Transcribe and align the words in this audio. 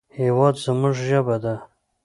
هېواد 0.19 0.55
زموږ 0.65 0.95
ژبه 1.07 1.35
ده 1.43 1.55